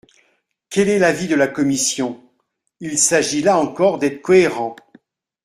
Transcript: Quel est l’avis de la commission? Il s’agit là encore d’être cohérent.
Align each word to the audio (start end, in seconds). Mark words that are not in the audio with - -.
Quel 0.71 0.89
est 0.89 0.97
l’avis 0.97 1.27
de 1.27 1.35
la 1.35 1.47
commission? 1.47 2.23
Il 2.79 2.97
s’agit 2.97 3.43
là 3.43 3.59
encore 3.59 3.99
d’être 3.99 4.23
cohérent. 4.23 4.75